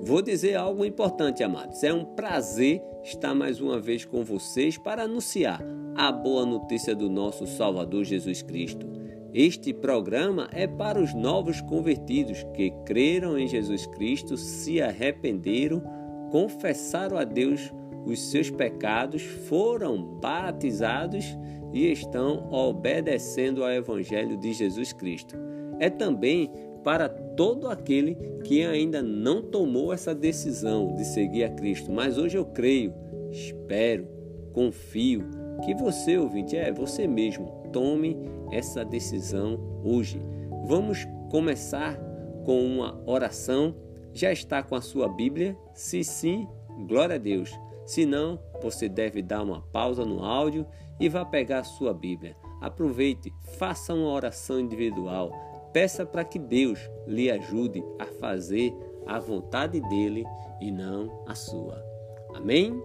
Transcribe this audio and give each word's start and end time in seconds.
Vou 0.00 0.22
dizer 0.22 0.54
algo 0.54 0.84
importante, 0.84 1.42
amados. 1.42 1.82
É 1.82 1.92
um 1.92 2.04
prazer 2.04 2.82
estar 3.02 3.34
mais 3.34 3.60
uma 3.60 3.78
vez 3.78 4.04
com 4.04 4.24
vocês 4.24 4.78
para 4.78 5.02
anunciar 5.02 5.60
a 5.96 6.12
boa 6.12 6.46
notícia 6.46 6.94
do 6.94 7.10
nosso 7.10 7.46
Salvador 7.46 8.04
Jesus 8.04 8.40
Cristo. 8.40 8.86
Este 9.34 9.74
programa 9.74 10.48
é 10.52 10.66
para 10.66 11.00
os 11.00 11.12
novos 11.12 11.60
convertidos 11.60 12.44
que 12.54 12.70
creram 12.86 13.38
em 13.38 13.46
Jesus 13.46 13.86
Cristo, 13.86 14.36
se 14.36 14.80
arrependeram, 14.80 15.82
confessaram 16.30 17.18
a 17.18 17.24
Deus 17.24 17.72
os 18.06 18.30
seus 18.30 18.50
pecados, 18.50 19.22
foram 19.22 20.02
batizados 20.18 21.36
e 21.72 21.90
estão 21.92 22.50
obedecendo 22.50 23.62
ao 23.62 23.70
Evangelho 23.70 24.36
de 24.36 24.52
Jesus 24.52 24.92
Cristo. 24.92 25.36
É 25.78 25.90
também 25.90 26.50
para 26.82 27.08
todo 27.08 27.68
aquele 27.68 28.14
que 28.44 28.64
ainda 28.64 29.02
não 29.02 29.42
tomou 29.42 29.92
essa 29.92 30.14
decisão 30.14 30.94
de 30.94 31.04
seguir 31.04 31.44
a 31.44 31.50
Cristo. 31.50 31.92
Mas 31.92 32.18
hoje 32.18 32.36
eu 32.36 32.44
creio, 32.44 32.94
espero, 33.30 34.06
confio 34.52 35.24
que 35.64 35.74
você, 35.74 36.16
ouvinte, 36.16 36.56
é 36.56 36.72
você 36.72 37.06
mesmo, 37.06 37.46
tome 37.72 38.16
essa 38.52 38.84
decisão 38.84 39.58
hoje. 39.84 40.20
Vamos 40.66 41.06
começar 41.30 41.98
com 42.44 42.64
uma 42.64 43.00
oração. 43.06 43.74
Já 44.12 44.32
está 44.32 44.62
com 44.62 44.74
a 44.74 44.80
sua 44.80 45.08
Bíblia? 45.08 45.56
Se 45.74 46.02
sim, 46.02 46.48
glória 46.86 47.16
a 47.16 47.18
Deus. 47.18 47.50
Se 47.84 48.04
não, 48.04 48.38
você 48.62 48.88
deve 48.88 49.22
dar 49.22 49.42
uma 49.42 49.62
pausa 49.62 50.04
no 50.04 50.24
áudio 50.24 50.66
e 51.00 51.08
vá 51.08 51.24
pegar 51.24 51.60
a 51.60 51.64
sua 51.64 51.92
Bíblia. 51.92 52.36
Aproveite, 52.60 53.32
faça 53.58 53.94
uma 53.94 54.10
oração 54.10 54.58
individual 54.58 55.30
Peça 55.72 56.06
para 56.06 56.24
que 56.24 56.38
Deus 56.38 56.78
lhe 57.06 57.30
ajude 57.30 57.84
a 57.98 58.06
fazer 58.06 58.74
a 59.06 59.18
vontade 59.18 59.80
dele 59.80 60.24
e 60.60 60.70
não 60.70 61.24
a 61.26 61.34
sua. 61.34 61.82
Amém? 62.34 62.80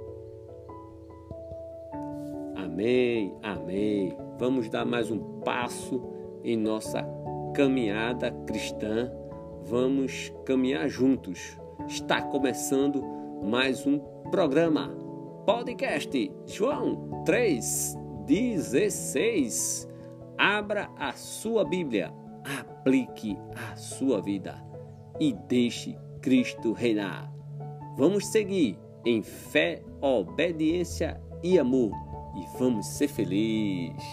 Amém, 2.56 3.36
amém. 3.42 4.18
Vamos 4.38 4.70
dar 4.70 4.86
mais 4.86 5.10
um 5.12 5.42
passo 5.42 6.02
em 6.44 6.58
nossa 6.58 7.06
caminhada 7.54 8.32
cristã. 8.48 9.12
Vamos 9.64 10.34
caminhar 10.46 10.90
juntos. 10.90 11.58
Está 11.88 12.22
começando 12.22 13.02
mais 13.44 13.86
um 13.86 14.00
programa. 14.30 14.90
Podcast 15.46 16.32
João 16.46 17.24
3,16. 17.26 19.88
Abra 20.38 20.90
a 20.98 21.14
sua 21.14 21.64
Bíblia 21.64 22.14
aplique 22.44 23.38
a 23.56 23.76
sua 23.76 24.22
vida 24.22 24.56
e 25.20 25.34
deixe 25.34 25.98
Cristo 26.22 26.74
reinar. 26.74 27.32
Vamos 27.98 28.28
seguir 28.28 28.80
em 29.06 29.22
fé, 29.22 29.84
obediência 30.02 31.22
e 31.44 31.60
amor 31.60 31.92
e 32.36 32.58
vamos 32.58 32.88
ser 32.88 33.08
felizes. 33.08 34.04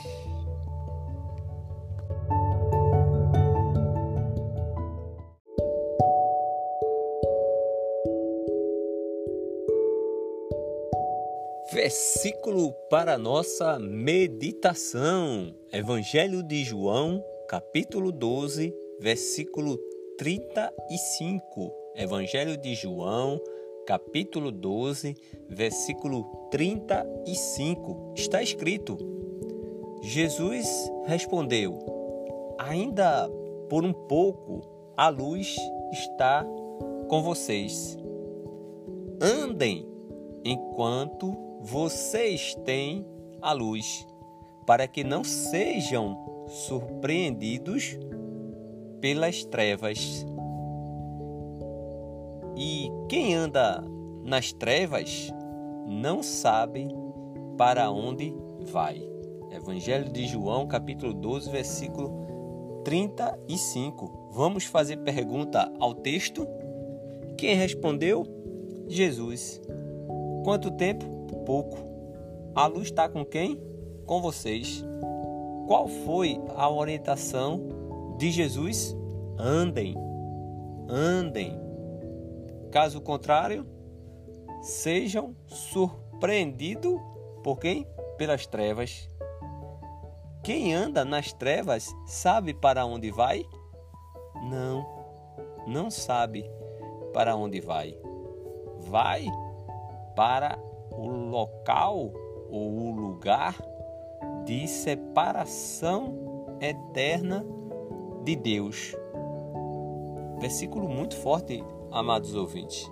Versículo 11.72 12.72
para 12.90 13.16
nossa 13.16 13.78
meditação: 13.78 15.54
Evangelho 15.72 16.42
de 16.42 16.64
João, 16.64 17.24
capítulo 17.50 18.12
12, 18.12 18.72
versículo 19.00 19.76
35. 20.16 21.74
Evangelho 21.96 22.56
de 22.56 22.76
João, 22.76 23.40
capítulo 23.84 24.52
12, 24.52 25.16
versículo 25.48 26.22
35. 26.52 28.14
Está 28.16 28.40
escrito: 28.40 28.96
Jesus 30.00 30.68
respondeu: 31.06 31.76
Ainda 32.56 33.28
por 33.68 33.84
um 33.84 33.92
pouco 33.92 34.92
a 34.96 35.08
luz 35.08 35.56
está 35.90 36.46
com 37.08 37.20
vocês. 37.20 37.98
Andem 39.20 39.88
enquanto 40.44 41.36
vocês 41.62 42.54
têm 42.64 43.04
a 43.42 43.52
luz, 43.52 44.06
para 44.70 44.86
que 44.86 45.02
não 45.02 45.24
sejam 45.24 46.16
surpreendidos 46.46 47.98
pelas 49.00 49.44
trevas. 49.44 50.24
E 52.56 52.88
quem 53.08 53.34
anda 53.34 53.82
nas 54.22 54.52
trevas 54.52 55.34
não 55.88 56.22
sabe 56.22 56.86
para 57.58 57.90
onde 57.90 58.32
vai. 58.60 59.02
Evangelho 59.50 60.08
de 60.08 60.28
João, 60.28 60.68
capítulo 60.68 61.14
12, 61.14 61.50
versículo 61.50 62.80
35. 62.84 64.28
Vamos 64.30 64.66
fazer 64.66 64.98
pergunta 64.98 65.68
ao 65.80 65.96
texto? 65.96 66.46
Quem 67.36 67.56
respondeu? 67.56 68.24
Jesus. 68.86 69.60
Quanto 70.44 70.70
tempo? 70.70 71.04
Pouco. 71.44 71.76
A 72.54 72.68
luz 72.68 72.84
está 72.84 73.08
com 73.08 73.24
quem? 73.24 73.68
Com 74.10 74.20
vocês. 74.20 74.84
Qual 75.68 75.86
foi 75.86 76.36
a 76.56 76.68
orientação 76.68 78.16
de 78.18 78.32
Jesus? 78.32 78.96
Andem, 79.38 79.94
andem. 80.88 81.56
Caso 82.72 83.00
contrário, 83.00 83.64
sejam 84.62 85.36
surpreendidos 85.46 87.00
por 87.44 87.60
quem? 87.60 87.86
Pelas 88.18 88.48
trevas. 88.48 89.08
Quem 90.42 90.74
anda 90.74 91.04
nas 91.04 91.32
trevas 91.32 91.86
sabe 92.04 92.52
para 92.52 92.84
onde 92.84 93.12
vai? 93.12 93.46
Não, 94.42 94.84
não 95.68 95.88
sabe 95.88 96.50
para 97.12 97.36
onde 97.36 97.60
vai. 97.60 97.96
Vai 98.80 99.24
para 100.16 100.58
o 100.90 101.06
local 101.06 102.12
ou 102.50 102.88
o 102.88 102.90
lugar 102.90 103.54
de 104.50 104.66
separação 104.66 106.56
eterna 106.60 107.46
de 108.24 108.34
Deus. 108.34 108.96
Versículo 110.40 110.88
muito 110.88 111.14
forte, 111.14 111.62
amados 111.92 112.34
ouvintes. 112.34 112.90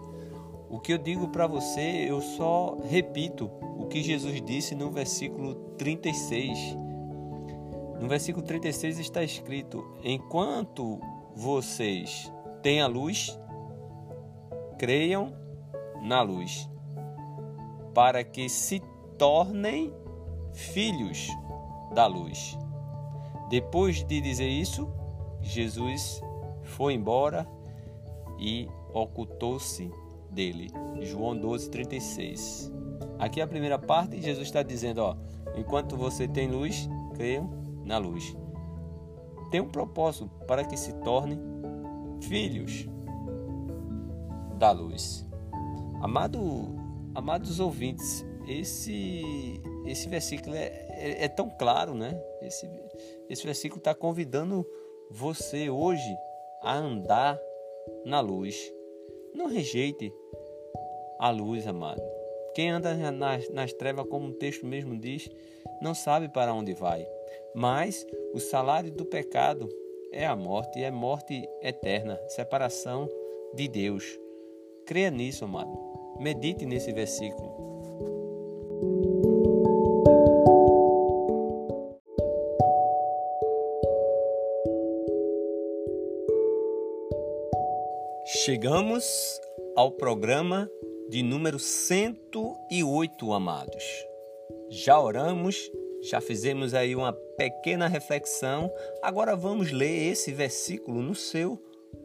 O 0.71 0.79
que 0.79 0.93
eu 0.93 0.99
digo 0.99 1.27
para 1.31 1.49
você, 1.49 2.07
eu 2.09 2.21
só 2.21 2.77
repito 2.89 3.51
o 3.77 3.87
que 3.87 4.05
Jesus 4.05 4.41
disse 4.41 4.77
no 4.77 4.93
versículo 4.93 5.57
36. 5.77 6.77
No 8.01 8.07
versículo 8.07 8.47
36 8.47 9.01
está 9.01 9.25
escrito: 9.25 9.85
Enquanto 10.05 11.01
vocês 11.35 12.33
têm 12.63 12.81
a 12.81 12.87
luz, 12.87 13.37
creiam 14.79 15.33
na 16.03 16.23
luz, 16.23 16.71
para 17.93 18.23
que 18.23 18.49
se 18.49 18.81
tornem 19.19 19.93
filhos 20.53 21.29
da 21.95 22.07
luz. 22.07 22.59
Depois 23.49 24.05
de 24.05 24.21
dizer 24.21 24.49
isso, 24.49 24.89
Jesus 25.41 26.21
foi 26.63 26.95
embora 26.95 27.47
e 28.39 28.69
ocultou-se 28.93 29.91
dele. 30.31 30.71
João 31.01 31.37
12, 31.37 31.71
36. 31.71 32.73
Aqui 33.19 33.41
a 33.41 33.47
primeira 33.47 33.79
parte, 33.79 34.21
Jesus 34.21 34.47
está 34.47 34.63
dizendo: 34.63 34.99
ó, 34.99 35.17
enquanto 35.57 35.97
você 35.97 36.29
tem 36.29 36.49
luz, 36.49 36.89
creiam 37.15 37.51
na 37.85 37.99
luz. 37.99 38.37
Tem 39.51 39.61
um 39.61 39.69
propósito 39.69 40.29
para 40.47 40.65
que 40.65 40.77
se 40.77 40.93
tornem 41.01 41.39
filhos 42.21 42.87
da 44.59 44.71
luz. 44.71 45.27
Amado, 46.01 46.39
amados 47.15 47.59
ouvintes, 47.59 48.25
esse 48.47 49.61
esse 49.91 50.09
versículo 50.09 50.55
é, 50.55 50.67
é, 50.91 51.25
é 51.25 51.29
tão 51.29 51.49
claro, 51.49 51.95
né? 51.95 52.21
Esse, 52.43 52.69
esse 53.29 53.45
versículo 53.45 53.79
está 53.79 53.95
convidando 53.95 54.67
você 55.11 55.71
hoje 55.71 56.17
a 56.63 56.77
andar 56.77 57.39
na 58.05 58.21
luz. 58.21 58.73
Não 59.35 59.47
rejeite 59.47 60.13
a 61.19 61.31
luz, 61.31 61.67
amado. 61.67 62.03
Quem 62.55 62.71
anda 62.71 62.95
nas, 63.11 63.49
nas 63.51 63.73
trevas, 63.73 64.07
como 64.09 64.29
o 64.29 64.35
texto 64.35 64.67
mesmo 64.67 64.99
diz, 64.99 65.29
não 65.81 65.95
sabe 65.95 66.29
para 66.29 66.53
onde 66.53 66.75
vai. 66.75 67.07
Mas 67.55 68.07
o 68.35 68.41
salário 68.41 68.91
do 68.91 69.05
pecado 69.05 69.69
é 70.13 70.27
a 70.27 70.35
morte, 70.35 70.83
é 70.83 70.91
morte 70.91 71.49
eterna, 71.63 72.19
separação 72.29 73.09
de 73.55 73.69
Deus. 73.69 74.05
Creia 74.87 75.11
nisso, 75.11 75.45
amado. 75.45 75.71
Medite 76.19 76.67
nesse 76.67 76.93
versículo. 76.93 77.68
Chegamos 88.31 89.41
ao 89.75 89.91
programa 89.91 90.71
de 91.09 91.23
número 91.23 91.59
108, 91.59 93.33
amados. 93.33 93.83
Já 94.69 95.01
oramos, 95.01 95.57
já 96.03 96.21
fizemos 96.21 96.75
aí 96.75 96.95
uma 96.95 97.15
pequena 97.39 97.89
reflexão. 97.89 98.71
Agora 99.03 99.35
vamos 99.35 99.73
ler 99.73 100.13
esse 100.13 100.31
versículo 100.31 101.01
no 101.01 101.15
seu 101.15 101.57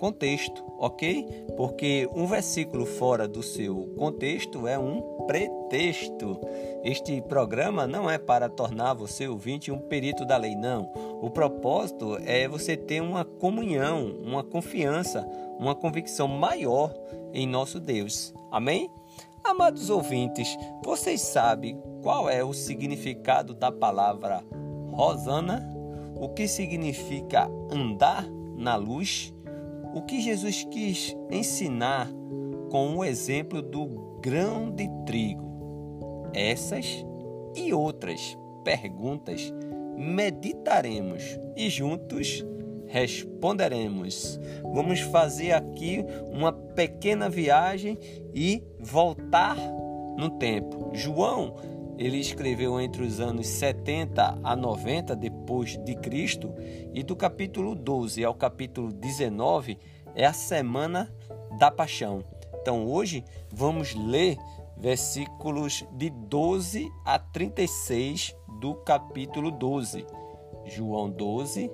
contexto, 0.03 0.65
ok? 0.77 1.45
Porque 1.55 2.09
um 2.13 2.27
versículo 2.27 2.85
fora 2.85 3.25
do 3.25 3.41
seu 3.41 3.88
contexto 3.97 4.67
é 4.67 4.77
um 4.77 5.01
pretexto. 5.25 6.41
Este 6.83 7.21
programa 7.21 7.88
não 7.88 8.09
é 8.09 8.17
para 8.17 8.50
tornar 8.50 8.95
você 8.95 9.29
ouvinte 9.29 9.71
um 9.71 9.79
perito 9.79 10.25
da 10.25 10.35
lei, 10.35 10.55
não. 10.55 10.91
O 11.21 11.29
propósito 11.29 12.17
é 12.25 12.50
você 12.50 12.75
ter 12.75 13.01
uma 13.01 13.23
comunhão, 13.23 14.13
uma 14.21 14.44
confiança, 14.44 15.25
uma 15.57 15.73
convicção 15.73 16.27
maior 16.27 16.94
em 17.31 17.47
nosso 17.47 17.79
Deus. 17.79 18.33
Amém? 18.51 18.91
Amados 19.41 19.89
ouvintes, 19.89 20.53
vocês 20.83 21.21
sabem 21.21 21.81
qual 22.01 22.29
é 22.29 22.44
o 22.44 22.51
significado 22.51 23.53
da 23.53 23.71
palavra 23.71 24.44
Rosana? 24.91 25.65
O 26.13 26.27
que 26.27 26.45
significa 26.45 27.50
andar 27.71 28.27
na 28.57 28.75
luz? 28.75 29.33
O 29.93 30.01
que 30.01 30.19
Jesus 30.19 30.63
quis 30.71 31.15
ensinar 31.29 32.09
com 32.69 32.97
o 32.97 33.05
exemplo 33.05 33.61
do 33.61 33.85
grão 34.21 34.71
de 34.71 34.89
trigo? 35.05 36.29
Essas 36.33 37.05
e 37.55 37.71
outras 37.73 38.35
perguntas 38.63 39.53
meditaremos 39.95 41.39
e 41.55 41.69
juntos 41.69 42.43
responderemos. 42.87 44.39
Vamos 44.73 44.99
fazer 44.99 45.51
aqui 45.51 46.03
uma 46.31 46.51
pequena 46.51 47.29
viagem 47.29 47.97
e 48.33 48.63
voltar 48.79 49.55
no 50.17 50.31
tempo. 50.31 50.89
João 50.93 51.55
ele 52.03 52.17
escreveu 52.17 52.81
entre 52.81 53.01
os 53.01 53.21
anos 53.21 53.47
70 53.47 54.39
a 54.44 54.55
90 54.57 55.15
depois 55.15 55.77
de 55.85 55.95
Cristo 55.95 56.53
e 56.94 57.01
do 57.01 57.15
capítulo 57.15 57.73
12 57.73 58.25
ao 58.25 58.35
capítulo 58.35 58.91
19 58.91 59.79
é 60.13 60.25
a 60.25 60.33
semana 60.33 61.09
da 61.57 61.71
paixão. 61.71 62.21
Então 62.59 62.85
hoje 62.85 63.23
vamos 63.50 63.95
ler 63.95 64.38
versículos 64.77 65.85
de 65.94 66.09
12 66.09 66.91
a 67.05 67.17
36 67.17 68.35
do 68.59 68.75
capítulo 68.75 69.50
12. 69.50 70.05
João 70.65 71.09
12, 71.09 71.71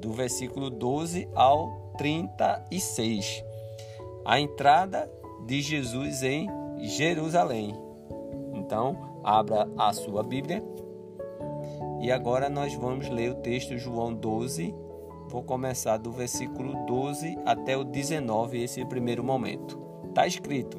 do 0.00 0.12
versículo 0.12 0.70
12 0.70 1.28
ao 1.34 1.92
36. 1.98 3.42
A 4.24 4.38
entrada 4.38 5.10
de 5.44 5.60
Jesus 5.60 6.22
em 6.22 6.48
Jerusalém. 6.78 7.74
Então, 8.54 9.13
Abra 9.24 9.66
a 9.78 9.92
sua 9.92 10.22
Bíblia. 10.22 10.62
E 12.00 12.12
agora 12.12 12.50
nós 12.50 12.74
vamos 12.74 13.08
ler 13.08 13.32
o 13.32 13.36
texto 13.36 13.78
João 13.78 14.12
12. 14.12 14.74
Vou 15.28 15.42
começar 15.42 15.96
do 15.96 16.12
versículo 16.12 16.84
12 16.86 17.38
até 17.46 17.76
o 17.76 17.82
19, 17.82 18.62
esse 18.62 18.82
é 18.82 18.84
primeiro 18.84 19.24
momento. 19.24 19.80
Está 20.10 20.26
escrito: 20.26 20.76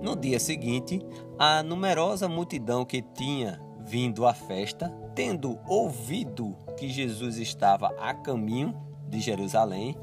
No 0.00 0.14
dia 0.14 0.38
seguinte, 0.38 1.04
a 1.36 1.62
numerosa 1.64 2.28
multidão 2.28 2.84
que 2.84 3.02
tinha 3.02 3.60
vindo 3.84 4.24
à 4.24 4.32
festa, 4.32 4.88
tendo 5.16 5.58
ouvido 5.66 6.56
que 6.78 6.88
Jesus 6.88 7.38
estava 7.38 7.88
a 7.98 8.14
caminho 8.14 8.74
de 9.08 9.18
Jerusalém, 9.20 9.96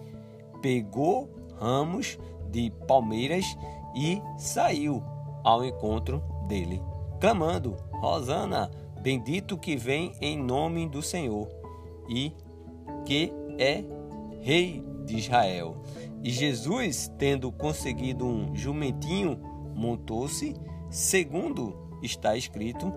pegou 0.62 1.30
ramos 1.58 2.20
de 2.52 2.70
palmeiras 2.86 3.46
e 3.96 4.22
saiu 4.38 5.02
ao 5.44 5.64
encontro 5.64 6.24
dele, 6.48 6.82
clamando: 7.20 7.76
Rosana, 7.94 8.70
bendito 9.02 9.58
que 9.58 9.76
vem 9.76 10.14
em 10.22 10.38
nome 10.38 10.88
do 10.88 11.02
Senhor 11.02 11.48
e 12.08 12.34
que 13.06 13.32
é 13.58 13.84
Rei 14.42 14.84
de 15.06 15.18
Israel. 15.18 15.78
E 16.24 16.32
Jesus, 16.32 17.12
tendo 17.18 17.52
conseguido 17.52 18.26
um 18.26 18.56
jumentinho, 18.56 19.40
montou-se, 19.76 20.56
segundo 20.90 22.00
está 22.02 22.36
escrito: 22.36 22.92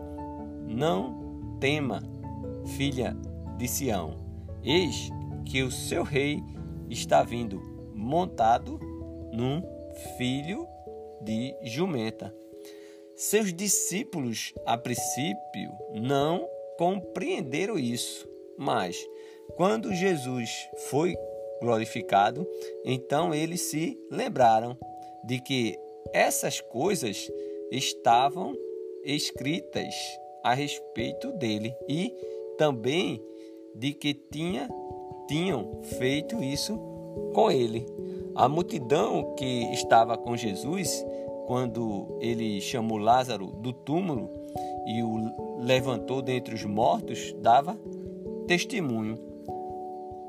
Não 0.67 1.57
tema, 1.61 2.03
filha 2.77 3.17
de 3.57 3.69
Sião, 3.69 4.19
eis 4.63 5.11
que 5.45 5.63
o 5.63 5.71
seu 5.71 6.03
rei 6.03 6.43
está 6.89 7.23
vindo, 7.23 7.61
montado 7.95 8.79
num 9.33 9.63
filho 10.17 10.67
de 11.23 11.55
jumenta. 11.63 12.35
Seus 13.15 13.53
discípulos, 13.53 14.53
a 14.67 14.77
princípio, 14.77 15.71
não 15.93 16.49
compreenderam 16.79 17.79
isso, 17.79 18.29
mas 18.57 18.97
quando 19.55 19.95
Jesus 19.95 20.51
foi 20.89 21.15
glorificado, 21.61 22.47
então 22.85 23.35
eles 23.35 23.61
se 23.61 23.99
lembraram 24.11 24.77
de 25.25 25.41
que 25.41 25.79
essas 26.13 26.61
coisas 26.61 27.31
estavam 27.71 28.55
escritas 29.05 29.95
a 30.43 30.55
respeito 30.55 31.33
dele 31.33 31.75
e 31.89 32.13
também 32.59 33.23
de 33.75 33.93
que 33.93 34.13
tinha, 34.13 34.69
tinham 35.29 35.83
feito 35.99 36.43
isso 36.43 36.77
com 37.33 37.51
ele. 37.51 37.87
A 38.35 38.49
multidão 38.49 39.35
que 39.35 39.73
estava 39.73 40.17
com 40.17 40.37
Jesus, 40.37 41.05
quando 41.47 42.19
ele 42.21 42.61
chamou 42.61 42.99
Lázaro 42.99 43.47
do 43.47 43.73
túmulo 43.73 44.31
e 44.87 45.03
o 45.03 45.59
levantou 45.59 46.23
dentre 46.23 46.55
os 46.55 46.65
mortos, 46.65 47.35
dava 47.41 47.79
testemunho. 48.47 49.17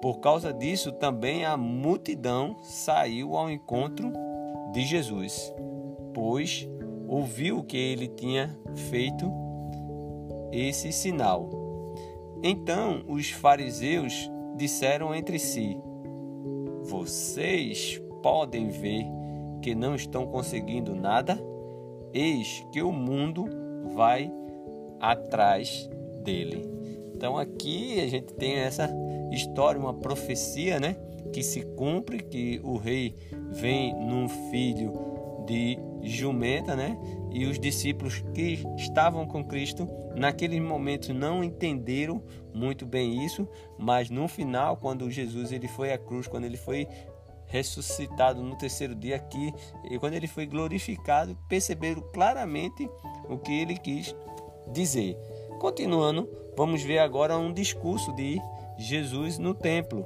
Por 0.02 0.20
causa 0.20 0.54
disso, 0.54 0.92
também 0.92 1.46
a 1.46 1.56
multidão 1.56 2.58
saiu 2.62 3.38
ao 3.38 3.50
encontro 3.50 4.12
de 4.74 4.82
Jesus, 4.86 5.54
pois 6.14 6.68
ouviu 7.08 7.64
que 7.64 7.78
ele 7.78 8.08
tinha 8.08 8.58
feito 8.76 9.32
esse 10.52 10.92
sinal. 10.92 11.50
Então 12.44 13.04
os 13.08 13.30
fariseus 13.30 14.30
disseram 14.58 15.16
entre 15.16 15.40
si: 15.40 15.78
vocês 16.84 18.02
podem 18.22 18.68
ver 18.68 19.06
que 19.64 19.74
não 19.74 19.96
estão 19.96 20.28
conseguindo 20.28 20.94
nada? 20.94 21.40
Eis 22.14 22.64
que 22.72 22.82
o 22.82 22.92
mundo 22.92 23.46
vai 23.96 24.30
atrás 25.00 25.90
dele. 26.22 26.70
Então 27.16 27.38
aqui 27.38 28.00
a 28.02 28.08
gente 28.08 28.34
tem 28.34 28.56
essa 28.56 28.90
história, 29.32 29.80
uma 29.80 29.94
profecia, 29.94 30.80
né, 30.80 30.98
que 31.32 31.42
se 31.42 31.62
cumpre 31.62 32.20
que 32.20 32.60
o 32.62 32.76
rei 32.76 33.16
vem 33.52 33.96
num 33.96 34.28
filho 34.52 34.94
de 35.48 35.80
jumenta, 36.02 36.76
né? 36.76 36.98
E 37.32 37.46
os 37.46 37.58
discípulos 37.58 38.24
que 38.34 38.64
estavam 38.78 39.26
com 39.26 39.44
Cristo 39.44 39.88
naqueles 40.16 40.62
momentos 40.62 41.10
não 41.10 41.44
entenderam 41.44 42.22
muito 42.54 42.86
bem 42.86 43.26
isso, 43.26 43.48
mas 43.78 44.10
no 44.10 44.28
final, 44.28 44.78
quando 44.78 45.10
Jesus 45.10 45.52
ele 45.52 45.68
foi 45.68 45.92
à 45.92 45.98
cruz, 45.98 46.28
quando 46.28 46.44
ele 46.44 46.58
foi 46.58 46.88
ressuscitado 47.54 48.42
no 48.42 48.56
terceiro 48.56 48.96
dia 48.96 49.16
aqui, 49.16 49.54
e 49.84 50.00
quando 50.00 50.16
ele 50.16 50.28
foi 50.28 50.48
glorificado, 50.48 51.38
perceberam 51.48 52.02
claramente 52.12 52.90
o 53.30 53.38
que 53.38 53.54
ele 53.54 53.78
quis 53.78 54.16
dizer. 54.72 55.16
Continuando, 55.60 56.28
vamos 56.58 56.82
ver 56.82 56.98
agora 56.98 57.38
um 57.38 57.54
discurso 57.54 58.12
de 58.14 58.42
Jesus 58.76 59.38
no 59.38 59.54
templo. 59.54 60.04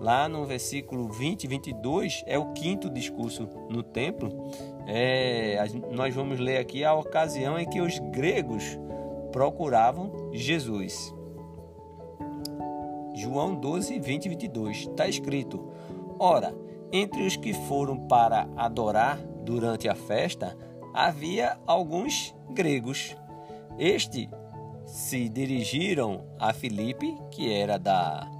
Lá 0.00 0.26
no 0.26 0.46
versículo 0.46 1.10
20 1.10 1.44
e 1.44 1.46
22 1.46 2.24
é 2.26 2.38
o 2.38 2.52
quinto 2.54 2.88
discurso 2.88 3.46
no 3.68 3.82
templo. 3.82 4.30
É, 4.86 5.62
nós 5.90 6.14
vamos 6.14 6.38
ler 6.38 6.56
aqui 6.56 6.82
a 6.82 6.94
ocasião 6.94 7.58
em 7.58 7.68
que 7.68 7.80
os 7.80 7.98
gregos 8.10 8.78
procuravam 9.32 10.30
Jesus. 10.32 11.14
João 13.14 13.54
12, 13.54 13.98
20 13.98 14.24
e 14.24 14.28
22 14.30 14.76
está 14.78 15.08
escrito: 15.08 15.70
Ora, 16.18 16.54
entre 16.92 17.26
os 17.26 17.36
que 17.36 17.52
foram 17.52 18.06
para 18.06 18.48
adorar 18.56 19.18
durante 19.44 19.88
a 19.88 19.94
festa, 19.94 20.56
havia 20.94 21.58
alguns 21.66 22.34
gregos. 22.50 23.16
Este 23.78 24.28
se 24.84 25.28
dirigiram 25.28 26.24
a 26.38 26.52
Filipe, 26.52 27.16
que 27.30 27.52
era 27.52 27.78
da 27.78 28.30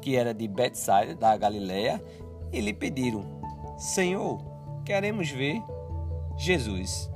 que 0.00 0.14
era 0.14 0.32
de 0.32 0.46
Betsaida, 0.46 1.16
da 1.16 1.36
Galiléia, 1.36 2.02
e 2.52 2.60
lhe 2.60 2.72
pediram: 2.72 3.24
Senhor, 3.76 4.38
queremos 4.84 5.30
ver 5.30 5.60
Jesus. 6.36 7.10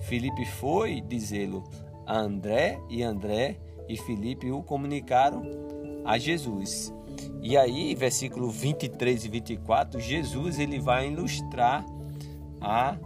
Filipe 0.00 0.46
foi 0.46 1.00
dizê-lo 1.02 1.62
a 2.06 2.18
André 2.18 2.80
e 2.88 3.02
André 3.02 3.58
e 3.88 3.96
Filipe 3.96 4.50
o 4.50 4.62
comunicaram 4.62 5.42
a 6.04 6.16
Jesus. 6.16 6.92
E 7.42 7.56
aí, 7.56 7.94
versículo 7.94 8.50
23 8.50 9.24
e 9.24 9.28
24, 9.28 10.00
Jesus 10.00 10.58
ele 10.58 10.78
vai 10.78 11.08
ilustrar 11.08 11.84
a 12.60 12.98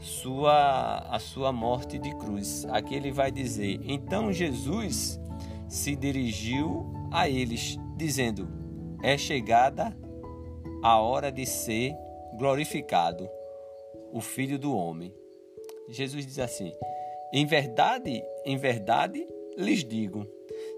sua 0.00 0.98
a 1.10 1.18
sua 1.18 1.52
morte 1.52 1.98
de 1.98 2.10
cruz. 2.16 2.64
Aqui 2.70 2.94
ele 2.94 3.12
vai 3.12 3.30
dizer: 3.30 3.80
"Então 3.84 4.32
Jesus 4.32 5.20
se 5.68 5.94
dirigiu 5.94 6.92
a 7.10 7.28
eles, 7.28 7.78
dizendo: 7.96 8.48
É 9.02 9.16
chegada 9.16 9.96
a 10.82 10.98
hora 10.98 11.30
de 11.30 11.46
ser 11.46 11.94
glorificado 12.36 13.28
o 14.12 14.20
Filho 14.20 14.58
do 14.58 14.74
homem." 14.74 15.14
Jesus 15.88 16.26
diz 16.26 16.38
assim: 16.38 16.72
Em 17.32 17.46
verdade, 17.46 18.22
em 18.44 18.56
verdade 18.56 19.26
lhes 19.56 19.84
digo, 19.84 20.26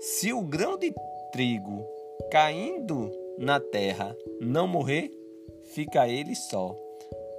se 0.00 0.32
o 0.32 0.42
grão 0.42 0.76
de 0.76 0.92
trigo 1.32 1.93
caindo 2.31 3.11
na 3.38 3.59
terra 3.61 4.16
não 4.40 4.66
morrer, 4.66 5.11
fica 5.73 6.09
ele 6.09 6.35
só. 6.35 6.76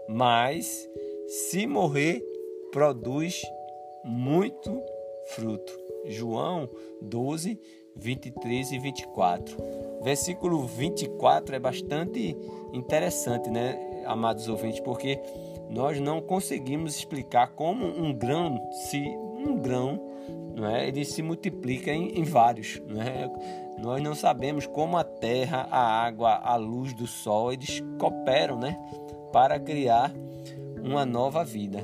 Mas 0.08 0.88
se 1.27 1.65
morrer, 1.65 2.24
produz 2.72 3.42
muito 4.04 4.82
fruto. 5.27 5.74
João 6.06 6.70
12, 7.01 7.60
23 7.96 8.72
e 8.72 8.80
24. 8.80 9.58
Versículo 10.04 10.68
24 10.68 11.56
é 11.56 11.60
bastante 11.60 12.38
interessante, 12.74 13.50
né, 13.50 14.04
amados 14.06 14.48
ouvintes, 14.48 14.80
porque 14.82 15.20
nós 15.70 16.00
não 16.00 16.22
conseguimos 16.22 16.96
explicar 16.96 17.54
como 17.56 17.86
um 17.86 18.13
grão 18.13 18.60
se 18.89 19.00
um 19.00 19.58
grão 19.58 20.14
não 20.55 20.67
é? 20.67 20.88
ele 20.88 21.03
se 21.03 21.22
multiplica 21.22 21.91
em, 21.91 22.20
em 22.20 22.24
vários. 22.24 22.82
Não 22.88 23.01
é? 23.01 23.29
Nós 23.77 24.01
não 24.01 24.15
sabemos 24.15 24.65
como 24.65 24.98
a 24.98 25.03
terra, 25.03 25.67
a 25.70 26.05
água, 26.05 26.36
a 26.36 26.55
luz 26.55 26.94
do 26.94 27.05
sol, 27.05 27.51
eles 27.51 27.84
cooperam 28.00 28.58
né? 28.58 28.77
para 29.32 29.60
criar 29.60 30.13
uma 30.82 31.05
nova 31.05 31.44
vida. 31.44 31.84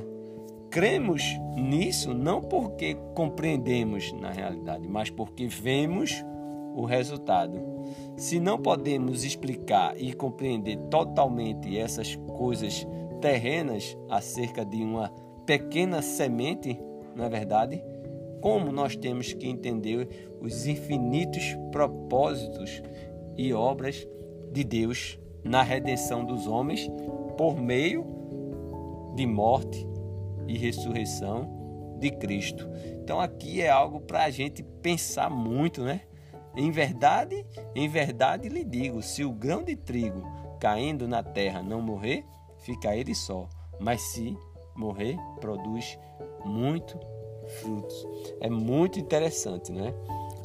Cremos 0.70 1.22
nisso 1.54 2.14
não 2.14 2.40
porque 2.40 2.96
compreendemos 3.14 4.10
na 4.14 4.30
realidade, 4.30 4.88
mas 4.88 5.10
porque 5.10 5.46
vemos 5.46 6.24
o 6.74 6.86
resultado. 6.86 7.60
Se 8.16 8.40
não 8.40 8.56
podemos 8.58 9.22
explicar 9.22 9.94
e 10.00 10.14
compreender 10.14 10.78
totalmente 10.88 11.76
essas 11.76 12.16
coisas 12.16 12.86
terrenas 13.20 13.96
acerca 14.08 14.64
de 14.64 14.82
uma 14.82 15.10
pequena 15.44 16.00
semente, 16.00 16.80
não 17.14 17.26
é 17.26 17.28
verdade? 17.28 17.84
Como 18.42 18.70
nós 18.70 18.94
temos 18.96 19.32
que 19.32 19.46
entender 19.46 20.36
os 20.40 20.66
infinitos 20.66 21.56
propósitos 21.70 22.82
e 23.36 23.54
obras 23.54 24.06
de 24.52 24.62
Deus 24.64 25.18
na 25.42 25.62
redenção 25.62 26.24
dos 26.24 26.46
homens 26.46 26.90
por 27.38 27.56
meio 27.56 28.04
de 29.14 29.24
morte 29.24 29.86
e 30.46 30.58
ressurreição 30.58 31.96
de 31.98 32.10
Cristo. 32.10 32.68
Então 33.02 33.20
aqui 33.20 33.62
é 33.62 33.70
algo 33.70 34.00
para 34.00 34.24
a 34.24 34.30
gente 34.30 34.62
pensar 34.62 35.30
muito, 35.30 35.82
né? 35.82 36.02
Em 36.54 36.70
verdade, 36.70 37.46
em 37.74 37.88
verdade 37.88 38.48
lhe 38.48 38.64
digo, 38.64 39.00
se 39.00 39.24
o 39.24 39.32
grão 39.32 39.62
de 39.62 39.76
trigo 39.76 40.22
caindo 40.60 41.08
na 41.08 41.22
terra 41.22 41.62
não 41.62 41.80
morrer, 41.80 42.24
fica 42.58 42.94
ele 42.94 43.14
só, 43.14 43.48
mas 43.80 44.02
se 44.02 44.36
morrer, 44.76 45.16
produz 45.40 45.98
muito 46.44 46.98
frutos. 47.52 48.06
É 48.40 48.48
muito 48.50 48.98
interessante, 48.98 49.72
né? 49.72 49.94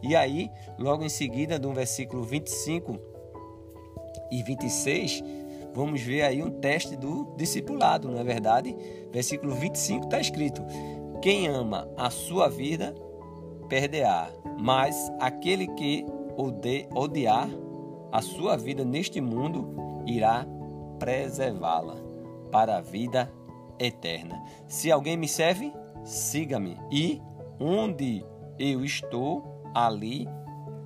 E 0.04 0.16
aí, 0.16 0.52
logo 0.78 1.04
em 1.04 1.10
seguida, 1.10 1.58
do 1.58 1.74
versículo 1.74 2.24
25 2.24 3.00
e 4.32 4.44
26, 4.44 5.24
vamos 5.74 6.02
ver 6.02 6.22
aí 6.22 6.44
um 6.44 6.52
teste 6.52 6.96
do 6.96 7.34
discipulado, 7.36 8.10
não 8.10 8.20
é 8.20 8.24
verdade? 8.24 8.76
Versículo 9.12 9.54
25 9.56 10.06
está 10.06 10.20
escrito: 10.20 10.64
Quem 11.22 11.48
ama 11.48 11.90
a 11.98 12.10
sua 12.10 12.48
vida, 12.48 12.94
perderá, 13.68 14.30
mas 14.60 15.12
aquele 15.20 15.68
que 15.68 16.06
odiar 16.94 17.50
a 18.12 18.22
sua 18.22 18.56
vida 18.56 18.86
neste 18.86 19.20
mundo, 19.20 20.04
irá 20.06 20.46
preservá-la 21.00 21.96
para 22.52 22.78
a 22.78 22.82
vida 22.82 23.32
eterna. 23.80 24.42
Se 24.68 24.92
alguém 24.92 25.18
me 25.18 25.28
serve, 25.28 25.74
siga-me, 26.08 26.80
e 26.90 27.22
onde 27.60 28.26
eu 28.58 28.84
estou, 28.84 29.62
ali 29.76 30.28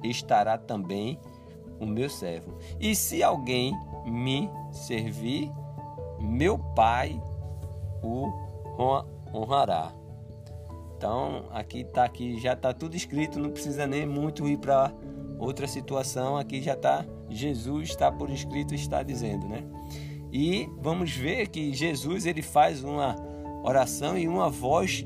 estará 0.03 0.57
também 0.57 1.19
o 1.79 1.85
meu 1.85 2.09
servo. 2.09 2.57
E 2.79 2.95
se 2.95 3.21
alguém 3.21 3.73
me 4.05 4.49
servir, 4.71 5.51
meu 6.19 6.57
Pai 6.57 7.21
o 8.03 8.31
honrará. 9.33 9.93
Então, 10.97 11.45
aqui 11.51 11.83
tá 11.83 12.03
aqui 12.03 12.39
já 12.39 12.53
está 12.53 12.73
tudo 12.73 12.95
escrito, 12.95 13.39
não 13.39 13.51
precisa 13.51 13.87
nem 13.87 14.05
muito 14.05 14.47
ir 14.47 14.57
para 14.57 14.91
outra 15.39 15.67
situação, 15.67 16.37
aqui 16.37 16.61
já 16.61 16.73
está 16.73 17.05
Jesus 17.29 17.89
está 17.89 18.11
por 18.11 18.29
escrito 18.29 18.75
está 18.75 19.01
dizendo, 19.01 19.47
né? 19.47 19.63
E 20.31 20.69
vamos 20.79 21.11
ver 21.11 21.47
que 21.47 21.73
Jesus 21.73 22.25
ele 22.25 22.41
faz 22.41 22.83
uma 22.83 23.15
oração 23.63 24.17
e 24.17 24.27
uma 24.27 24.49
voz 24.49 25.05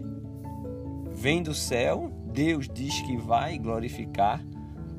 vem 1.11 1.41
do 1.41 1.53
céu. 1.53 2.11
Deus 2.25 2.67
diz 2.67 2.99
que 3.01 3.17
vai 3.17 3.57
glorificar 3.57 4.45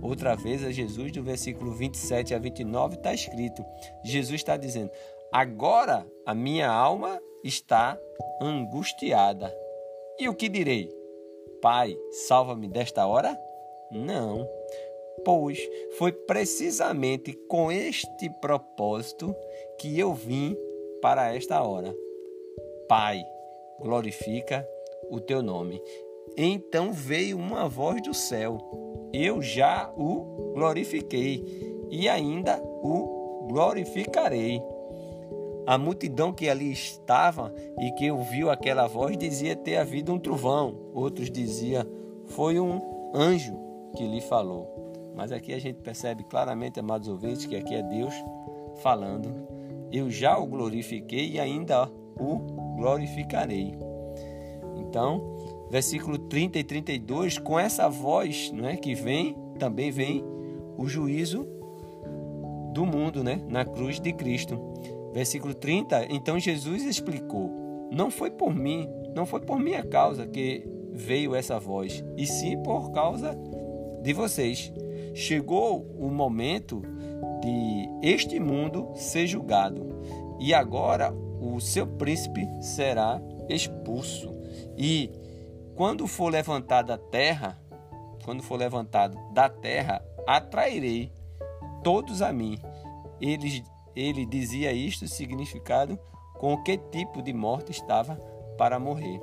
outra 0.01 0.35
vez 0.35 0.65
a 0.65 0.71
Jesus. 0.71 1.13
Do 1.13 1.23
versículo 1.23 1.73
27 1.73 2.35
a 2.35 2.39
29 2.39 2.97
está 2.97 3.13
escrito: 3.13 3.65
Jesus 4.05 4.41
está 4.41 4.57
dizendo: 4.57 4.91
Agora 5.33 6.07
a 6.25 6.35
minha 6.35 6.71
alma 6.71 7.21
está 7.45 7.99
angustiada. 8.41 9.55
E 10.19 10.29
o 10.29 10.35
que 10.35 10.49
direi? 10.49 10.91
Pai, 11.61 11.97
salva-me 12.11 12.69
desta 12.69 13.07
hora? 13.07 13.39
Não 13.91 14.47
pois 15.25 15.59
foi 15.99 16.13
precisamente 16.13 17.33
com 17.49 17.71
este 17.73 18.31
propósito 18.41 19.35
que 19.79 19.99
eu 19.99 20.15
vim 20.15 20.57
para 21.03 21.35
esta 21.35 21.63
hora. 21.63 21.95
Pai, 22.89 23.25
glorifica 23.81 24.67
o 25.11 25.21
teu 25.21 25.43
nome. 25.43 25.81
Então 26.37 26.93
veio 26.93 27.39
uma 27.39 27.69
voz 27.69 28.03
do 28.03 28.13
céu. 28.13 28.59
Eu 29.13 29.41
já 29.41 29.91
o 29.97 30.53
glorifiquei 30.55 31.87
e 31.91 32.09
ainda 32.09 32.61
o 32.63 33.49
glorificarei. 33.49 34.61
A 35.67 35.77
multidão 35.77 36.33
que 36.33 36.49
ali 36.49 36.71
estava 36.71 37.53
e 37.81 37.91
que 37.93 38.11
ouviu 38.11 38.51
aquela 38.51 38.87
voz 38.87 39.17
dizia 39.17 39.57
ter 39.57 39.77
havido 39.77 40.13
um 40.13 40.19
trovão. 40.19 40.77
Outros 40.95 41.31
diziam 41.31 41.85
foi 42.27 42.61
um 42.61 43.11
anjo 43.15 43.57
que 43.97 44.07
lhe 44.07 44.21
falou. 44.21 44.77
Mas 45.15 45.33
aqui 45.33 45.53
a 45.55 45.59
gente 45.59 45.81
percebe 45.81 46.23
claramente, 46.25 46.79
amados 46.79 47.09
ouvintes, 47.09 47.47
que 47.47 47.57
aqui 47.57 47.75
é 47.75 47.83
Deus 47.83 48.15
falando. 48.83 49.33
Eu 49.91 50.11
já 50.11 50.39
o 50.39 50.47
glorifiquei 50.47 51.31
e 51.31 51.41
ainda 51.41 51.91
o 52.21 52.66
glorificarei. 52.77 53.75
Então, 54.77 55.37
versículo 55.71 56.19
30 56.19 56.59
e 56.59 56.65
32, 56.65 57.39
com 57.39 57.59
essa 57.59 57.89
voz 57.89 58.51
não 58.53 58.69
é, 58.69 58.77
que 58.77 58.95
vem, 58.95 59.37
também 59.59 59.91
vem 59.91 60.25
o 60.77 60.87
juízo 60.87 61.47
do 62.73 62.85
mundo, 62.85 63.25
né, 63.25 63.41
na 63.49 63.65
cruz 63.65 63.99
de 63.99 64.13
Cristo. 64.13 64.61
Versículo 65.13 65.55
30, 65.55 66.07
então 66.11 66.39
Jesus 66.39 66.85
explicou: 66.85 67.89
Não 67.91 68.11
foi 68.11 68.31
por 68.31 68.55
mim, 68.55 68.87
não 69.15 69.25
foi 69.25 69.41
por 69.41 69.59
minha 69.59 69.83
causa 69.83 70.27
que 70.27 70.63
veio 70.93 71.35
essa 71.35 71.59
voz, 71.59 72.05
e 72.17 72.27
sim 72.27 72.63
por 72.63 72.91
causa 72.91 73.37
de 74.03 74.13
vocês 74.13 74.73
chegou 75.15 75.87
o 75.99 76.11
momento 76.11 76.83
de 77.41 77.89
este 78.03 78.39
mundo 78.39 78.91
ser 78.95 79.27
julgado 79.27 79.87
e 80.39 80.53
agora 80.53 81.15
o 81.41 81.61
seu 81.61 81.87
príncipe 81.87 82.47
será 82.61 83.21
expulso. 83.49 84.35
E 84.77 85.11
quando 85.75 86.07
for 86.07 86.31
levantado 86.31 86.93
a 86.93 86.99
terra, 86.99 87.61
quando 88.25 88.43
for 88.43 88.57
levantado 88.59 89.17
da 89.33 89.49
terra, 89.49 90.03
atrairei 90.27 91.13
todos 91.83 92.23
a 92.23 92.33
mim. 92.33 92.59
Ele, 93.21 93.63
ele 93.95 94.27
dizia 94.27 94.73
isto 94.73 95.07
significado 95.07 95.99
com 96.35 96.63
que 96.63 96.77
tipo 96.77 97.23
de 97.23 97.33
morte 97.33 97.71
estava 97.73 98.17
para 98.59 98.79
morrer. 98.79 99.21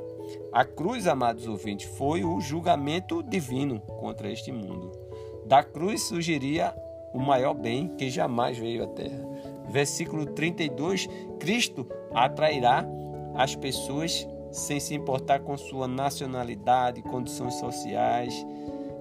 A 0.52 0.64
cruz, 0.64 1.08
amados 1.08 1.48
ouvintes, 1.48 1.90
foi 1.98 2.24
o 2.24 2.40
julgamento 2.40 3.22
divino 3.24 3.80
contra 3.82 4.32
este 4.32 4.52
mundo. 4.52 4.92
Da 5.46 5.64
cruz 5.64 6.04
surgiria 6.04 6.74
o 7.14 7.20
maior 7.20 7.54
bem 7.54 7.90
que 7.90 8.10
jamais 8.10 8.58
veio 8.58 8.84
à 8.84 8.88
terra. 8.88 9.24
Versículo 9.74 10.28
32: 10.28 11.10
Cristo 11.40 11.88
atrairá 12.14 12.86
as 13.34 13.56
pessoas 13.56 14.28
sem 14.52 14.80
se 14.80 14.94
importar 14.94 15.40
com 15.40 15.58
sua 15.58 15.88
nacionalidade, 15.88 17.02
condições 17.02 17.56
sociais. 17.56 18.46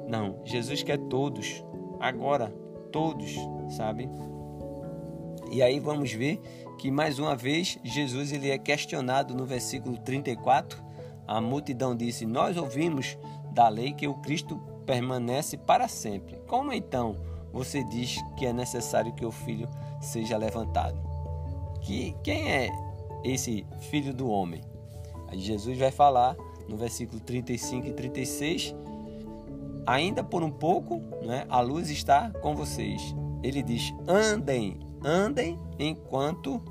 Não, 0.09 0.41
Jesus 0.45 0.83
quer 0.83 0.97
todos, 0.97 1.63
agora, 2.01 2.49
todos, 2.91 3.37
sabe? 3.77 4.09
E 5.51 5.63
aí 5.63 5.79
vamos 5.79 6.11
ver 6.11 6.41
que 6.79 6.91
mais 6.91 7.19
uma 7.19 7.37
vez 7.37 7.79
Jesus 7.85 8.33
ele 8.33 8.51
é 8.51 8.57
questionado 8.57 9.35
no 9.35 9.45
versículo 9.45 9.99
34. 9.99 10.83
A 11.29 11.39
multidão 11.39 11.95
disse: 11.95 12.25
Nós 12.25 12.57
ouvimos 12.57 13.19
da 13.53 13.69
lei 13.69 13.93
que 13.93 14.09
o 14.09 14.15
Cristo 14.15 14.57
permanece 14.87 15.59
para 15.59 15.87
sempre. 15.87 16.39
Como 16.47 16.73
então 16.73 17.32
você 17.53 17.85
diz 17.85 18.19
que 18.37 18.47
é 18.47 18.53
necessário 18.53 19.13
que 19.13 19.25
o 19.25 19.31
filho 19.31 19.69
seja 20.01 20.37
levantado? 20.37 20.99
Que 21.81 22.17
quem 22.23 22.51
é 22.51 22.71
esse 23.25 23.67
filho 23.81 24.15
do 24.15 24.29
homem? 24.29 24.61
Aí 25.29 25.41
Jesus 25.41 25.79
vai 25.79 25.91
falar 25.91 26.37
no 26.69 26.77
versículo 26.77 27.21
35 27.21 27.89
e 27.89 27.93
36, 27.93 28.75
ainda 29.87 30.23
por 30.23 30.43
um 30.43 30.51
pouco, 30.51 31.01
né, 31.25 31.45
a 31.49 31.61
luz 31.61 31.91
está 31.91 32.31
com 32.31 32.55
vocês. 32.55 33.15
Ele 33.43 33.63
diz: 33.63 33.93
"Andem, 34.07 34.79
andem 35.05 35.59
enquanto 35.79 36.63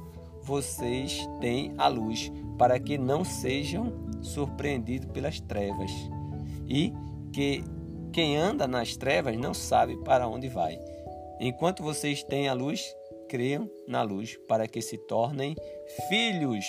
vocês 0.41 1.27
têm 1.39 1.73
a 1.77 1.87
luz, 1.87 2.31
para 2.57 2.79
que 2.79 2.97
não 2.97 3.23
sejam 3.23 3.93
surpreendidos 4.21 5.09
pelas 5.11 5.39
trevas. 5.39 5.91
E 6.67 6.93
que 7.31 7.63
quem 8.11 8.35
anda 8.37 8.67
nas 8.67 8.97
trevas 8.97 9.37
não 9.37 9.53
sabe 9.53 9.95
para 10.03 10.27
onde 10.27 10.49
vai. 10.49 10.77
Enquanto 11.39 11.81
vocês 11.81 12.23
têm 12.23 12.47
a 12.47 12.53
luz, 12.53 12.95
creiam 13.29 13.69
na 13.87 14.03
luz, 14.03 14.37
para 14.47 14.67
que 14.67 14.81
se 14.81 14.97
tornem 14.97 15.55
filhos 16.09 16.65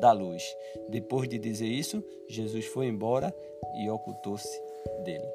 da 0.00 0.12
luz. 0.12 0.42
Depois 0.88 1.28
de 1.28 1.38
dizer 1.38 1.68
isso, 1.68 2.02
Jesus 2.28 2.66
foi 2.66 2.86
embora 2.86 3.34
e 3.80 3.88
ocultou-se 3.88 4.60
dele. 5.04 5.28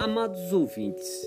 Amados 0.00 0.52
ouvintes, 0.52 1.26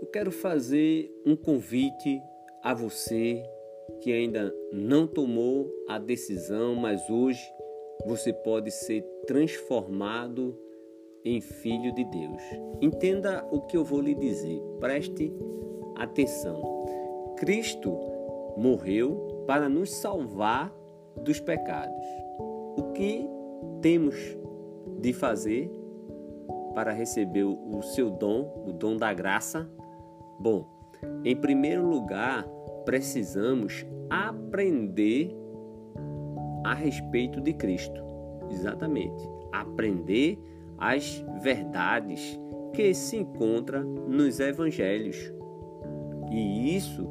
eu 0.00 0.08
quero 0.08 0.32
fazer 0.32 1.08
um 1.24 1.36
convite 1.36 2.20
a 2.62 2.74
você 2.74 3.42
que 4.00 4.12
ainda 4.12 4.54
não 4.72 5.06
tomou 5.06 5.70
a 5.88 5.98
decisão, 5.98 6.74
mas 6.74 7.08
hoje 7.08 7.40
você 8.06 8.32
pode 8.32 8.70
ser 8.70 9.02
transformado 9.26 10.56
em 11.24 11.40
filho 11.40 11.92
de 11.94 12.04
Deus. 12.04 12.42
Entenda 12.80 13.46
o 13.50 13.62
que 13.62 13.76
eu 13.76 13.84
vou 13.84 14.00
lhe 14.00 14.14
dizer, 14.14 14.60
preste 14.78 15.32
atenção. 15.96 16.62
Cristo 17.36 17.96
morreu 18.56 19.44
para 19.46 19.68
nos 19.68 19.90
salvar 19.94 20.72
dos 21.16 21.40
pecados. 21.40 22.06
O 22.76 22.92
que 22.94 23.28
temos 23.80 24.14
de 25.00 25.12
fazer 25.12 25.70
para 26.74 26.92
receber 26.92 27.44
o 27.44 27.82
seu 27.82 28.10
dom, 28.10 28.64
o 28.66 28.72
dom 28.72 28.96
da 28.96 29.12
graça? 29.12 29.68
Bom, 30.38 30.77
em 31.24 31.36
primeiro 31.36 31.86
lugar, 31.86 32.46
precisamos 32.84 33.86
aprender 34.08 35.36
a 36.64 36.74
respeito 36.74 37.40
de 37.40 37.52
Cristo. 37.52 38.02
Exatamente. 38.50 39.22
Aprender 39.52 40.38
as 40.78 41.24
verdades 41.42 42.38
que 42.72 42.94
se 42.94 43.16
encontram 43.16 43.82
nos 43.84 44.40
evangelhos. 44.40 45.32
E 46.30 46.76
isso 46.76 47.06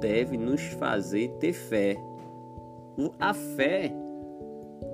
deve 0.00 0.36
nos 0.36 0.62
fazer 0.74 1.28
ter 1.38 1.52
fé. 1.52 1.96
A 3.18 3.32
fé 3.32 3.92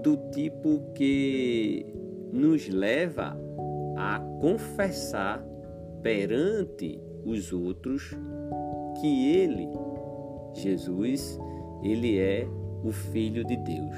do 0.03 0.17
tipo 0.31 0.93
que 0.95 1.87
nos 2.33 2.69
leva 2.69 3.37
a 3.97 4.21
confessar 4.41 5.45
perante 6.03 7.01
os 7.25 7.53
outros 7.53 8.17
que 9.01 9.37
ele, 9.37 9.69
Jesus, 10.55 11.39
ele 11.83 12.19
é 12.19 12.47
o 12.85 12.93
filho 12.93 13.45
de 13.45 13.57
Deus. 13.57 13.97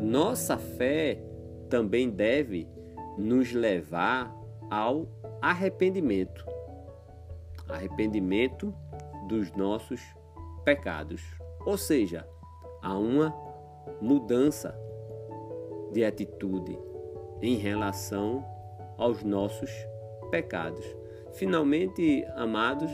Nossa 0.00 0.56
fé 0.56 1.22
também 1.68 2.10
deve 2.10 2.68
nos 3.16 3.52
levar 3.52 4.34
ao 4.70 5.06
arrependimento 5.40 6.46
arrependimento 7.68 8.74
dos 9.26 9.52
nossos 9.52 10.00
pecados, 10.64 11.22
ou 11.64 11.76
seja, 11.76 12.26
a 12.82 12.96
uma 12.96 13.34
mudança 14.00 14.74
de 15.92 16.04
atitude 16.04 16.78
em 17.42 17.56
relação 17.56 18.44
aos 18.96 19.22
nossos 19.22 19.70
pecados. 20.30 20.84
Finalmente, 21.34 22.24
amados, 22.34 22.90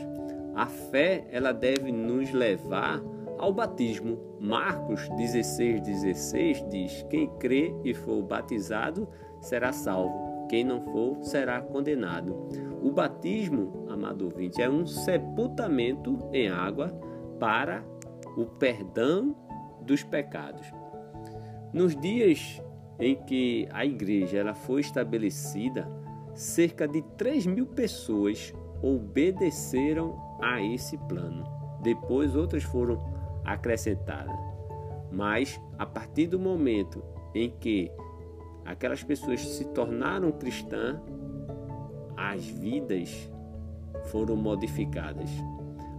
a 0.55 0.65
fé 0.67 1.27
ela 1.31 1.51
deve 1.51 1.91
nos 1.91 2.31
levar 2.31 3.01
ao 3.37 3.53
batismo. 3.53 4.17
Marcos 4.39 5.07
16, 5.09 5.81
16 5.81 6.69
diz: 6.69 7.05
Quem 7.09 7.27
crê 7.37 7.75
e 7.83 7.93
for 7.93 8.21
batizado 8.23 9.07
será 9.41 9.71
salvo, 9.71 10.47
quem 10.47 10.63
não 10.63 10.81
for 10.81 11.23
será 11.23 11.61
condenado. 11.61 12.47
O 12.81 12.91
batismo, 12.91 13.85
amado 13.89 14.25
ouvinte, 14.25 14.61
é 14.61 14.69
um 14.69 14.85
sepultamento 14.85 16.17
em 16.31 16.47
água 16.47 16.89
para 17.39 17.83
o 18.37 18.45
perdão 18.45 19.35
dos 19.81 20.03
pecados. 20.03 20.65
Nos 21.73 21.95
dias 21.95 22.61
em 22.99 23.15
que 23.15 23.67
a 23.71 23.85
igreja 23.85 24.37
ela 24.37 24.53
foi 24.53 24.81
estabelecida, 24.81 25.89
cerca 26.33 26.87
de 26.87 27.01
3 27.17 27.45
mil 27.45 27.65
pessoas 27.65 28.53
obedeceram 28.85 30.15
a 30.39 30.61
esse 30.61 30.95
plano. 30.95 31.43
Depois 31.81 32.35
outras 32.35 32.61
foram 32.61 33.01
acrescentadas. 33.43 34.37
Mas 35.11 35.59
a 35.79 35.87
partir 35.87 36.27
do 36.27 36.37
momento 36.37 37.03
em 37.33 37.49
que 37.49 37.91
aquelas 38.63 39.03
pessoas 39.03 39.41
se 39.41 39.65
tornaram 39.69 40.31
cristãs, 40.31 40.99
as 42.15 42.45
vidas 42.45 43.31
foram 44.05 44.35
modificadas. 44.35 45.31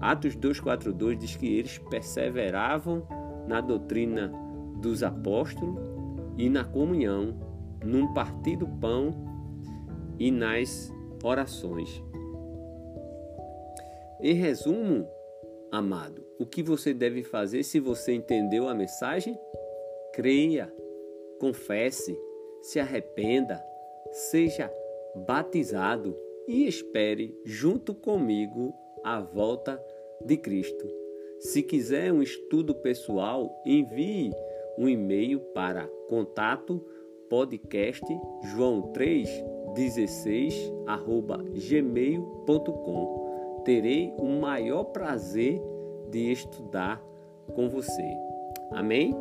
Atos 0.01 0.37
2:42 0.37 1.18
diz 1.18 1.35
que 1.35 1.46
eles 1.46 1.79
perseveravam 1.79 3.03
na 3.49 3.61
doutrina 3.61 4.33
dos 4.81 5.03
apóstolos 5.03 5.77
e 6.37 6.49
na 6.49 6.62
comunhão, 6.62 7.35
num 7.85 8.12
partir 8.12 8.57
do 8.57 8.68
pão 8.68 9.11
e 10.18 10.31
nas 10.31 10.92
orações. 11.25 12.03
Em 14.29 14.35
resumo, 14.35 15.09
amado, 15.71 16.27
o 16.37 16.45
que 16.45 16.61
você 16.61 16.93
deve 16.93 17.23
fazer 17.23 17.62
se 17.62 17.79
você 17.79 18.12
entendeu 18.12 18.69
a 18.69 18.75
mensagem? 18.75 19.39
Creia, 20.12 20.75
confesse, 21.39 22.19
se 22.61 22.81
arrependa, 22.81 23.62
seja 24.11 24.69
batizado 25.15 26.19
e 26.49 26.67
espere 26.67 27.41
junto 27.45 27.95
comigo 27.95 28.75
a 29.05 29.21
volta 29.21 29.81
de 30.25 30.37
Cristo. 30.37 30.93
Se 31.39 31.62
quiser 31.62 32.12
um 32.12 32.21
estudo 32.21 32.75
pessoal, 32.75 33.49
envie 33.65 34.33
um 34.77 34.89
e-mail 34.89 35.39
para 35.55 35.87
contato 36.09 36.85
podcast 37.31 38.05
joão 38.43 38.91
316 38.91 40.73
arroba 40.85 41.39
gmail.com. 41.69 43.26
Terei 43.66 44.14
o 44.16 44.29
maior 44.29 44.85
prazer 44.85 45.61
de 46.09 46.31
estudar 46.31 47.02
com 47.52 47.68
você. 47.68 48.16
Amém? 48.70 49.12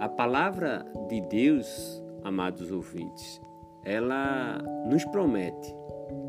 A 0.00 0.08
palavra 0.08 0.86
de 1.10 1.20
Deus, 1.20 2.02
amados 2.24 2.72
ouvintes, 2.72 3.38
ela 3.84 4.56
nos 4.88 5.04
promete 5.04 5.76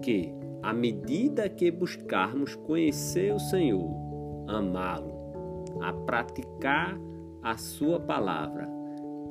que, 0.01 0.33
à 0.61 0.73
medida 0.73 1.47
que 1.47 1.71
buscarmos 1.71 2.53
conhecer 2.53 3.33
o 3.33 3.39
Senhor, 3.39 3.89
amá-lo, 4.45 5.13
a 5.81 5.93
praticar 5.93 6.99
a 7.41 7.55
Sua 7.55 7.97
palavra, 7.97 8.67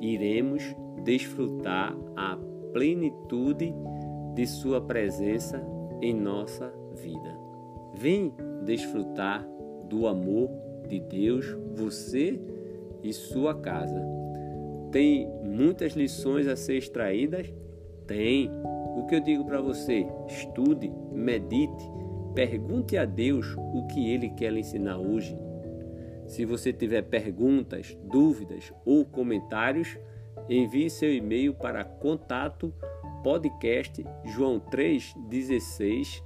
iremos 0.01 0.63
desfrutar 1.03 1.95
a 2.15 2.35
plenitude 2.73 3.71
de 4.37 4.45
Sua 4.45 4.79
presença 4.79 5.59
em 5.99 6.13
nossa 6.13 6.71
vida. 6.93 7.35
Vem 7.95 8.31
desfrutar 8.63 9.43
do 9.89 10.05
amor 10.05 10.51
de 10.87 10.99
Deus, 10.99 11.57
você 11.73 12.39
e 13.01 13.11
sua 13.11 13.55
casa. 13.55 13.99
Tem 14.91 15.27
muitas 15.43 15.93
lições 15.93 16.47
a 16.47 16.55
ser 16.55 16.77
extraídas? 16.77 17.51
Tem. 18.05 18.51
O 18.95 19.07
que 19.07 19.15
eu 19.15 19.19
digo 19.21 19.43
para 19.43 19.59
você? 19.59 20.05
Estude, 20.27 20.91
medite, 21.11 21.83
pergunte 22.35 22.95
a 22.95 23.05
Deus 23.05 23.55
o 23.57 23.87
que 23.87 24.11
Ele 24.11 24.29
quer 24.29 24.53
lhe 24.53 24.59
ensinar 24.59 24.99
hoje. 24.99 25.35
Se 26.27 26.45
você 26.45 26.71
tiver 26.71 27.01
perguntas, 27.01 27.97
dúvidas 28.03 28.71
ou 28.85 29.03
comentários, 29.03 29.97
envie 30.47 30.91
seu 30.91 31.11
e-mail 31.11 31.55
para 31.55 31.83
contato 31.83 32.71
podcast 33.27 34.05
joão316 34.25 36.23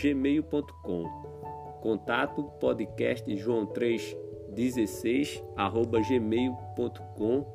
gmail.com 0.00 1.04
contato 1.80 2.42
podcast 2.58 3.30
joão316 3.30 5.44
gmail.com 6.08 7.46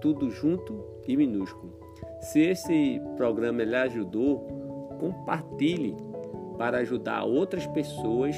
tudo 0.00 0.30
junto 0.30 0.82
e 1.06 1.18
minúsculo. 1.18 1.78
Se 2.22 2.40
esse 2.40 2.98
programa 3.18 3.62
lhe 3.62 3.76
ajudou, 3.76 4.38
compartilhe 4.98 5.94
para 6.56 6.78
ajudar 6.78 7.24
outras 7.24 7.66
pessoas 7.66 8.34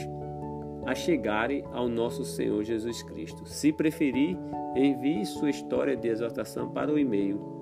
a 0.84 0.96
chegarem 0.96 1.62
ao 1.72 1.88
nosso 1.88 2.24
Senhor 2.24 2.64
Jesus 2.64 3.04
Cristo. 3.04 3.46
Se 3.46 3.72
preferir, 3.72 4.36
envie 4.74 5.24
sua 5.24 5.50
história 5.50 5.96
de 5.96 6.08
exortação 6.08 6.70
para 6.70 6.92
o 6.92 6.98
e-mail. 6.98 7.59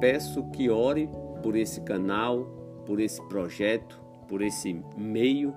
Peço 0.00 0.44
que 0.50 0.68
ore 0.68 1.08
por 1.42 1.56
esse 1.56 1.80
canal, 1.82 2.44
por 2.86 3.00
esse 3.00 3.22
projeto, 3.28 4.00
por 4.28 4.42
esse 4.42 4.82
meio 4.96 5.54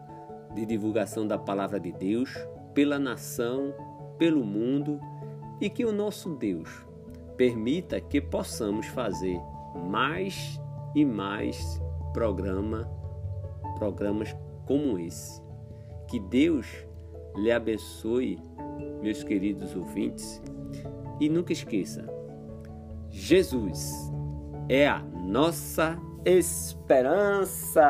de 0.54 0.66
divulgação 0.66 1.28
da 1.28 1.38
palavra 1.38 1.80
de 1.80 1.92
Deus, 1.92 2.34
pela 2.74 3.00
nação, 3.00 3.74
pelo 4.18 4.44
mundo 4.44 5.00
e 5.60 5.70
que 5.70 5.86
o 5.86 5.92
nosso 5.92 6.36
Deus 6.36 6.70
permita 7.36 8.02
que 8.02 8.20
possamos 8.20 8.88
fazer 8.88 9.40
mais 9.90 10.60
e 10.96 11.06
mais 11.06 11.82
programa, 12.14 12.90
programas 13.78 14.36
como 14.66 14.98
esse. 14.98 15.42
Que 16.08 16.20
Deus 16.20 16.68
lhe 17.36 17.52
abençoe, 17.52 18.40
meus 19.02 19.24
queridos 19.24 19.76
ouvintes, 19.76 20.42
e 21.20 21.30
nunca 21.30 21.54
esqueça: 21.54 22.06
Jesus 23.10 24.12
é 24.70 24.88
a 24.88 25.00
nossa 25.00 25.98
esperança. 26.26 27.84